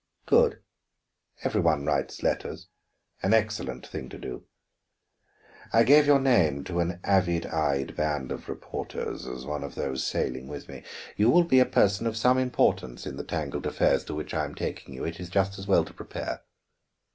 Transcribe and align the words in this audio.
"Good; 0.25 0.63
every 1.43 1.61
one 1.61 1.85
writes 1.85 2.23
letters 2.23 2.69
an 3.21 3.35
excellent 3.35 3.85
thing 3.85 4.09
to 4.09 4.17
do. 4.17 4.45
I 5.71 5.83
gave 5.83 6.07
your 6.07 6.19
name 6.19 6.63
to 6.63 6.79
an 6.79 6.99
avid 7.03 7.45
eyed 7.45 7.95
band 7.95 8.31
of 8.31 8.49
reporters, 8.49 9.27
as 9.27 9.45
one 9.45 9.63
of 9.63 9.75
those 9.75 10.03
sailing 10.03 10.47
with 10.47 10.67
me. 10.67 10.81
You 11.17 11.29
will 11.29 11.43
be 11.43 11.59
a 11.59 11.67
person 11.67 12.07
of 12.07 12.17
some 12.17 12.39
importance 12.39 13.05
in 13.05 13.15
the 13.15 13.23
tangled 13.23 13.67
affairs 13.67 14.03
to 14.05 14.15
which 14.15 14.33
I 14.33 14.43
am 14.43 14.55
taking 14.55 14.95
you; 14.95 15.05
it 15.05 15.19
is 15.19 15.29
just 15.29 15.59
as 15.59 15.67
well 15.67 15.85
to 15.85 15.93
prepare." 15.93 16.41